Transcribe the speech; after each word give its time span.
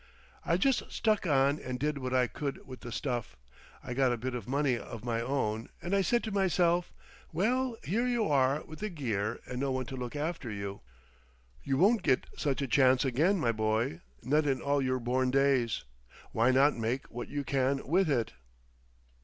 "I 0.43 0.57
just 0.57 0.91
stuck 0.91 1.27
on 1.27 1.59
and 1.59 1.79
did 1.79 1.99
what 1.99 2.11
I 2.11 2.25
could 2.25 2.65
with 2.65 2.79
the 2.81 2.91
stuff. 2.91 3.35
I 3.83 3.93
got 3.93 4.11
a 4.11 4.17
bit 4.17 4.33
of 4.33 4.47
money 4.47 4.75
of 4.75 5.05
my 5.05 5.21
own—and 5.21 5.95
I 5.95 6.01
said 6.01 6.23
to 6.23 6.31
myself, 6.31 6.91
'Well, 7.31 7.77
here 7.83 8.07
you 8.07 8.25
are 8.27 8.63
with 8.63 8.79
the 8.79 8.89
gear 8.89 9.39
and 9.45 9.59
no 9.59 9.69
one 9.71 9.85
to 9.85 9.95
look 9.95 10.15
after 10.15 10.49
you. 10.49 10.81
You 11.63 11.77
won't 11.77 12.01
get 12.01 12.25
such 12.35 12.63
a 12.63 12.67
chance 12.67 13.05
again, 13.05 13.37
my 13.39 13.51
boy, 13.51 14.01
not 14.23 14.47
in 14.47 14.59
all 14.59 14.81
your 14.81 14.97
born 14.99 15.29
days. 15.29 15.83
Why 16.31 16.49
not 16.49 16.75
make 16.75 17.05
what 17.11 17.29
you 17.29 17.43
can 17.43 17.85
with 17.85 18.09
it? 18.09 18.33